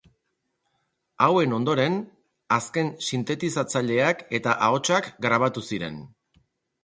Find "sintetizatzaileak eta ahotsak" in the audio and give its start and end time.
3.09-5.11